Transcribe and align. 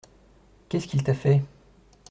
Qu'est-ce 0.67 0.87
qu'il 0.87 1.03
t'a 1.03 1.13
fait? 1.13 1.43